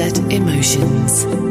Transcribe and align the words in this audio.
Emotions. 0.00 1.49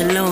alone. 0.00 0.31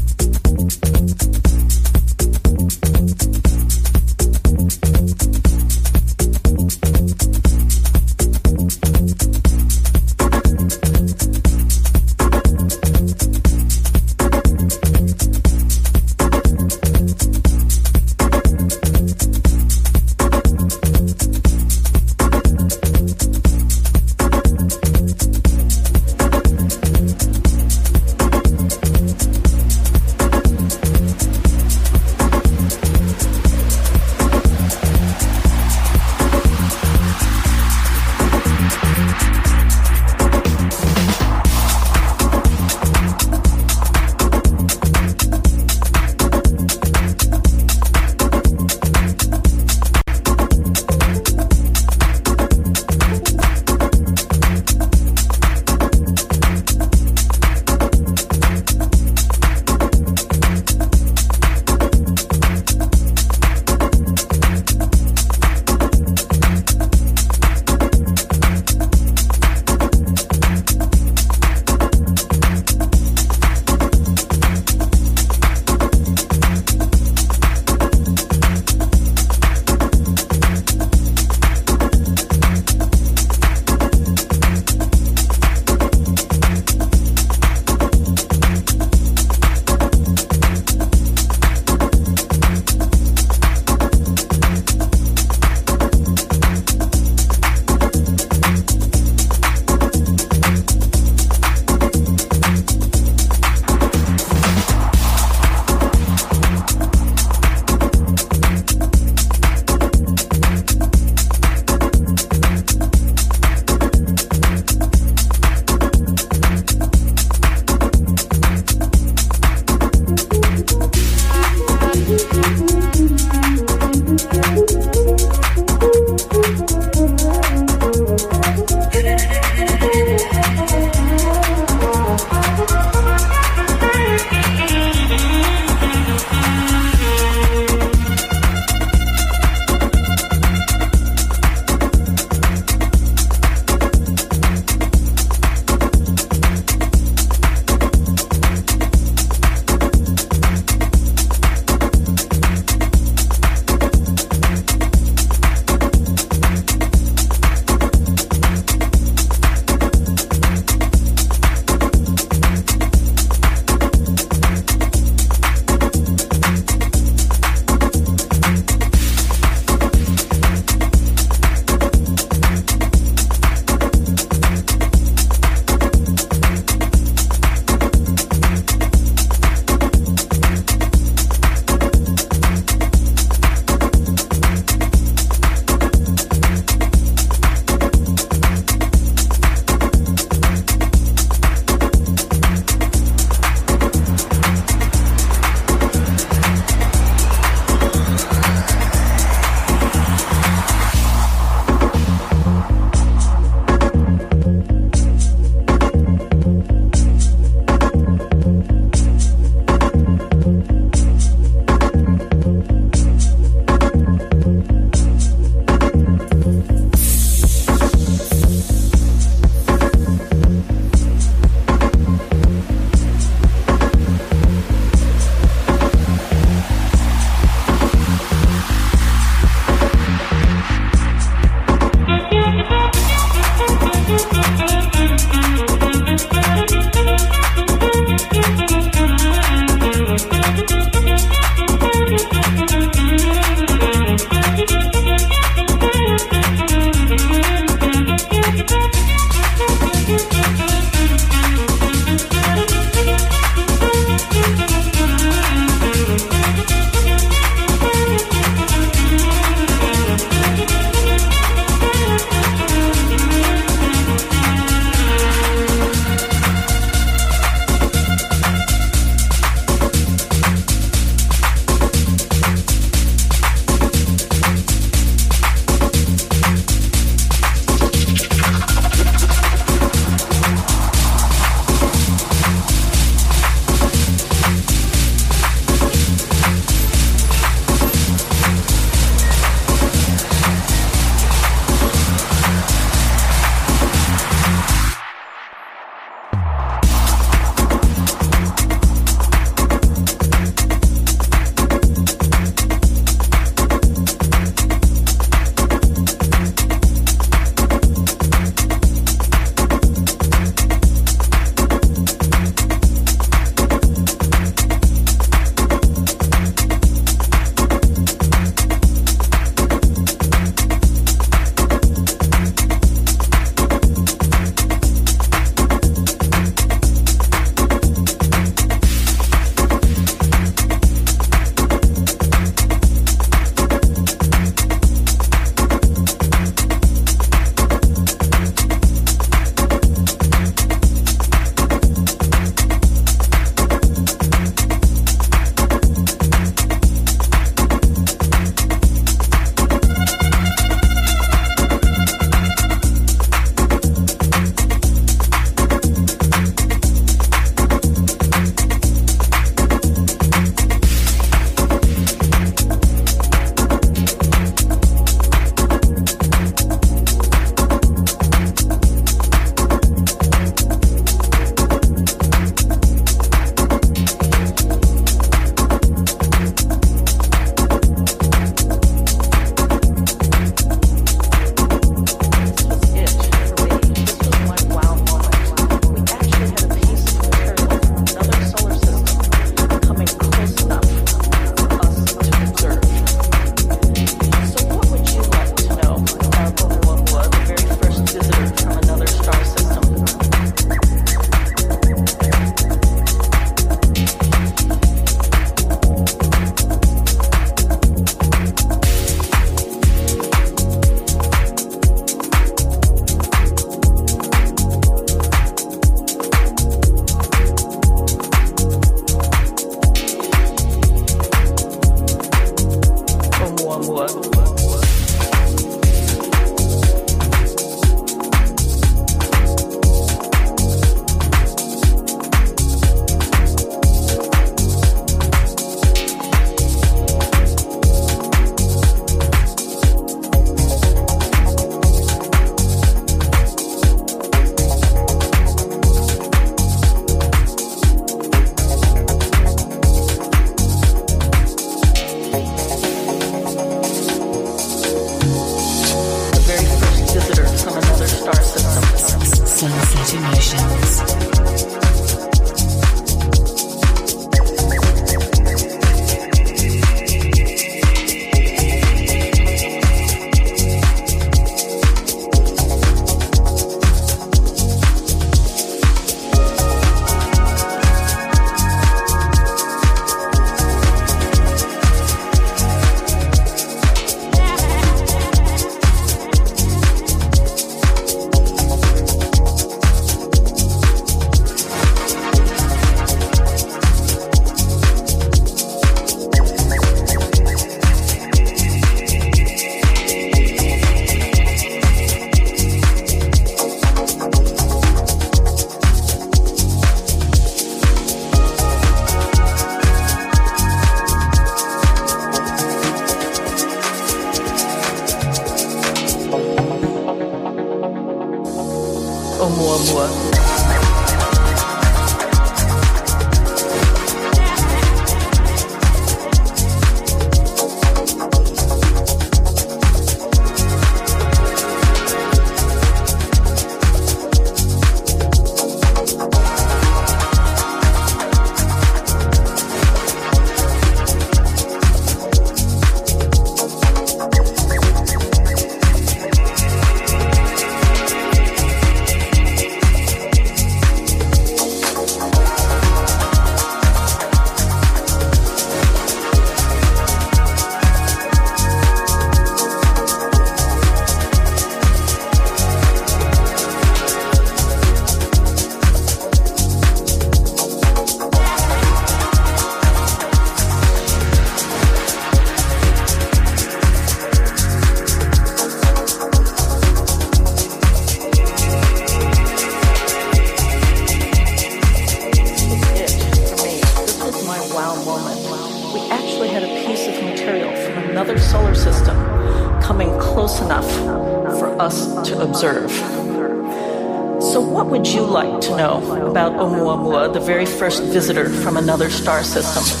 Star 599.21 599.43
system? 599.43 600.00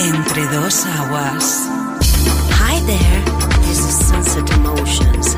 Entre 0.00 0.46
dos 0.46 0.86
aguas. 0.86 1.68
Hi 2.52 2.78
there, 2.86 3.24
this 3.66 3.80
is 3.80 4.06
Sunset 4.06 4.48
Emotions. 4.52 5.34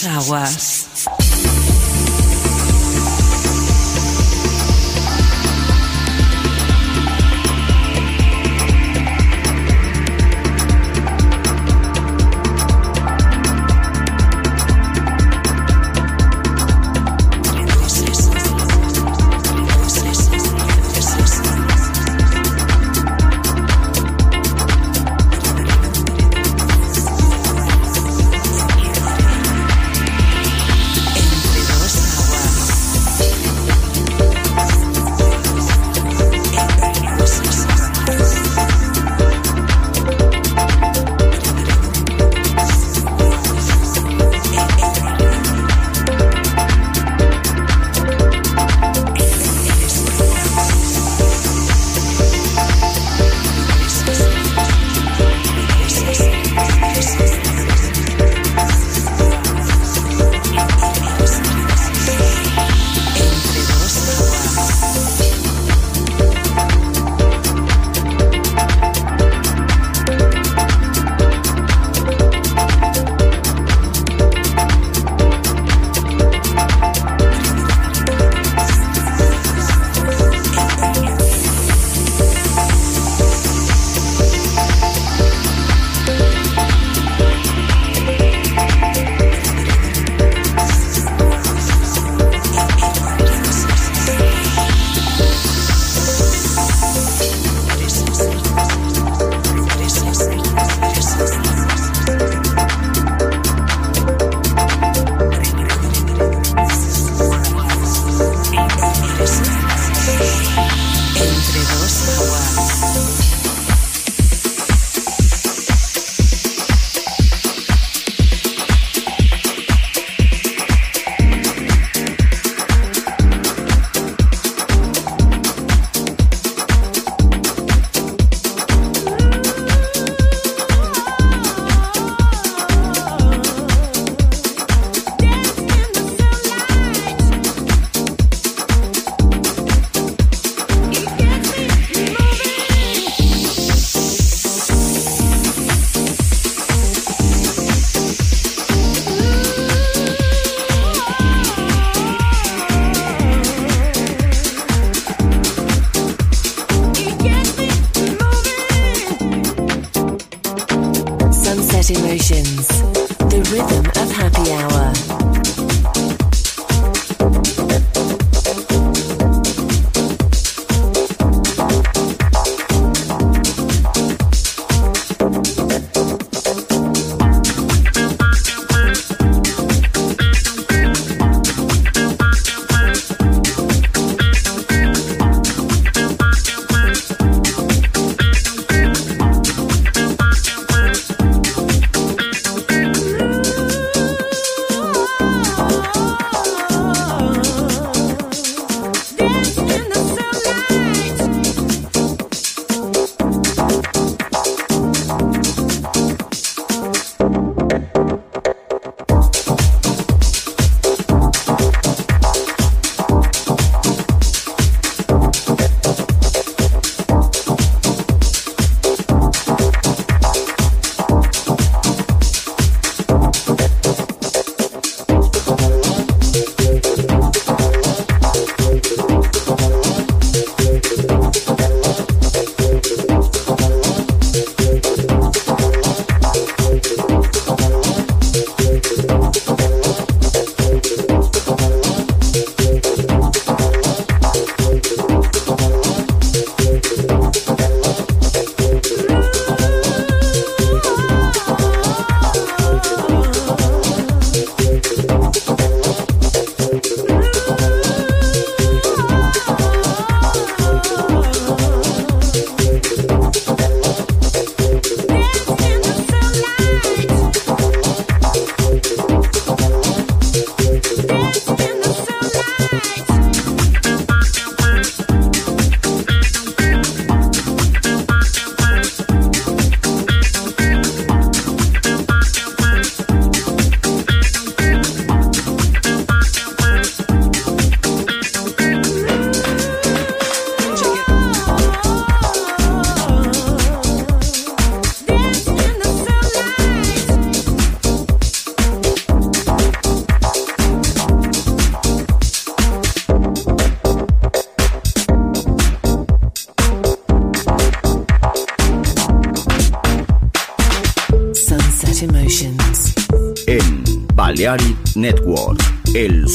Sour. 0.00 0.49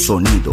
Sonido 0.06 0.52